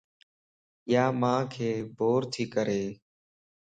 [0.93, 1.53] يا مانک
[1.97, 2.83] بورتي ڪري